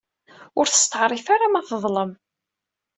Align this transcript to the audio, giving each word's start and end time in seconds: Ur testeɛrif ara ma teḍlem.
Ur 0.59 0.65
testeɛrif 0.67 1.27
ara 1.35 1.47
ma 1.53 1.61
teḍlem. 1.69 2.11